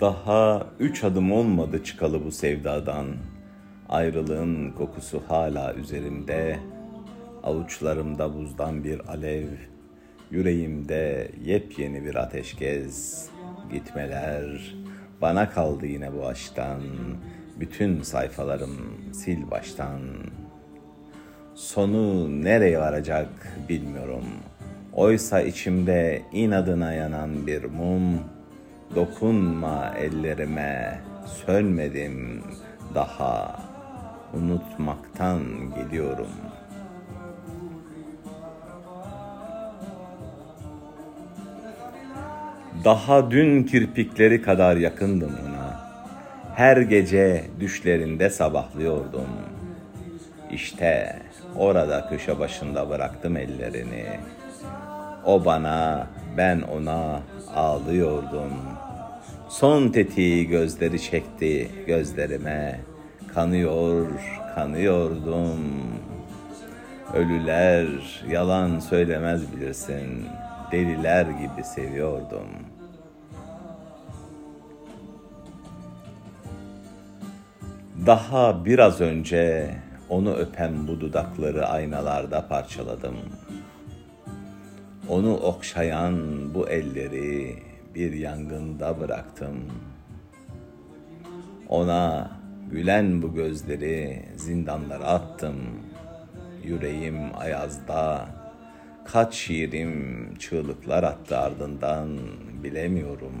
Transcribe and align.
Daha 0.00 0.66
üç 0.80 1.04
adım 1.04 1.32
olmadı 1.32 1.84
çıkalı 1.84 2.24
bu 2.24 2.30
sevdadan. 2.30 3.06
Ayrılığın 3.88 4.70
kokusu 4.70 5.22
hala 5.28 5.74
üzerimde. 5.74 6.58
Avuçlarımda 7.42 8.34
buzdan 8.34 8.84
bir 8.84 9.08
alev. 9.08 9.48
Yüreğimde 10.30 11.30
yepyeni 11.44 12.04
bir 12.04 12.14
ateşkez. 12.14 13.28
Gitmeler 13.72 14.74
bana 15.20 15.50
kaldı 15.50 15.86
yine 15.86 16.14
bu 16.14 16.26
aşktan. 16.26 16.80
Bütün 17.60 18.02
sayfalarım 18.02 18.76
sil 19.20 19.40
baştan. 19.50 20.00
Sonu 21.54 22.28
nereye 22.44 22.78
varacak 22.78 23.28
bilmiyorum. 23.68 24.24
Oysa 24.96 25.40
içimde 25.40 26.22
inadına 26.32 26.92
yanan 26.92 27.46
bir 27.46 27.64
mum 27.64 28.20
Dokunma 28.94 29.94
ellerime, 29.98 31.00
sönmedim 31.46 32.42
daha. 32.94 33.60
Unutmaktan 34.34 35.42
geliyorum. 35.74 36.30
Daha 42.84 43.30
dün 43.30 43.64
kirpikleri 43.64 44.42
kadar 44.42 44.76
yakındım 44.76 45.32
ona. 45.48 45.80
Her 46.54 46.76
gece 46.76 47.44
düşlerinde 47.60 48.30
sabahlıyordum. 48.30 49.28
İşte 50.52 51.16
orada 51.56 52.08
köşe 52.08 52.38
başında 52.38 52.90
bıraktım 52.90 53.36
ellerini. 53.36 54.04
O 55.24 55.44
bana, 55.44 56.06
ben 56.36 56.60
ona 56.60 57.20
ağlıyordum. 57.54 58.52
Son 59.48 59.88
tetiği 59.88 60.46
gözleri 60.46 61.02
çekti 61.02 61.70
gözlerime. 61.86 62.80
Kanıyor, 63.34 64.06
kanıyordum. 64.54 65.60
Ölüler 67.14 67.86
yalan 68.30 68.78
söylemez 68.78 69.52
bilirsin. 69.52 70.26
Deliler 70.72 71.26
gibi 71.26 71.64
seviyordum. 71.64 72.48
Daha 78.06 78.64
biraz 78.64 79.00
önce 79.00 79.74
onu 80.08 80.34
öpen 80.34 80.88
bu 80.88 81.00
dudakları 81.00 81.66
aynalarda 81.66 82.48
parçaladım.'' 82.48 83.45
Onu 85.08 85.36
okşayan 85.36 86.14
bu 86.54 86.68
elleri 86.68 87.56
bir 87.94 88.12
yangında 88.12 89.00
bıraktım. 89.00 89.56
Ona 91.68 92.30
gülen 92.70 93.22
bu 93.22 93.34
gözleri 93.34 94.22
zindanlara 94.36 95.04
attım. 95.04 95.56
Yüreğim 96.64 97.38
ayazda, 97.38 98.26
kaç 99.04 99.34
şiirim 99.34 100.34
çığlıklar 100.38 101.02
attı 101.02 101.38
ardından 101.38 102.18
bilemiyorum. 102.64 103.34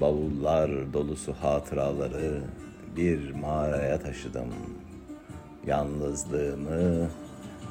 Bavullar 0.00 0.92
dolusu 0.92 1.32
hatıraları 1.32 2.40
bir 2.96 3.30
mağaraya 3.30 4.00
taşıdım. 4.00 4.48
Yalnızlığımı 5.66 7.08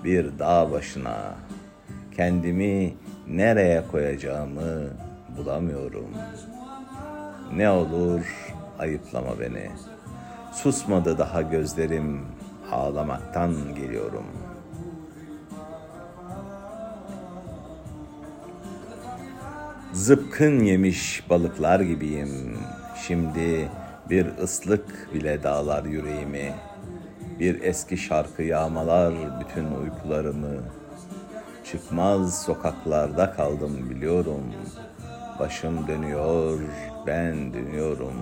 bir 0.03 0.40
dağ 0.40 0.72
başına 0.72 1.36
kendimi 2.20 2.94
nereye 3.28 3.84
koyacağımı 3.92 4.90
bulamıyorum. 5.38 6.09
Ne 7.56 7.69
olur 7.69 8.22
ayıplama 8.80 9.40
beni. 9.40 9.69
Susmadı 10.53 11.18
daha 11.18 11.41
gözlerim, 11.41 12.22
ağlamaktan 12.72 13.56
geliyorum. 13.75 14.25
Zıpkın 19.94 20.59
yemiş 20.59 21.24
balıklar 21.30 21.80
gibiyim. 21.80 22.57
Şimdi 23.07 23.69
bir 24.09 24.28
ıslık 24.44 25.13
bile 25.13 25.44
dağlar 25.44 25.86
yüreğimi. 25.86 26.53
Bir 27.40 27.62
eski 27.62 27.97
şarkı 27.97 28.44
yağmalar 28.44 29.13
bütün 29.40 29.66
uykularımı. 29.66 30.80
Çıkmaz 31.72 32.44
sokaklarda 32.44 33.31
kaldım 33.31 33.90
biliyorum. 33.90 34.44
Başım 35.40 35.88
dönüyor, 35.88 36.59
ben 37.07 37.53
dönüyorum. 37.53 38.13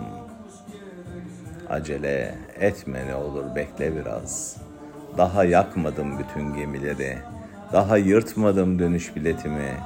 Acele 1.69 2.35
etme 2.59 3.07
ne 3.07 3.15
olur 3.15 3.55
bekle 3.55 3.95
biraz. 3.95 4.57
Daha 5.17 5.43
yakmadım 5.43 6.19
bütün 6.19 6.53
gemileri. 6.53 7.17
Daha 7.73 7.97
yırtmadım 7.97 8.79
dönüş 8.79 9.15
biletimi. 9.15 9.77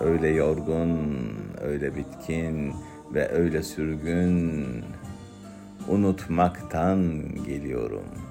Öyle 0.00 0.28
yorgun, 0.28 1.18
öyle 1.60 1.96
bitkin 1.96 2.74
ve 3.14 3.28
öyle 3.28 3.62
sürgün. 3.62 4.66
Unutmaktan 5.88 7.20
geliyorum.'' 7.46 8.29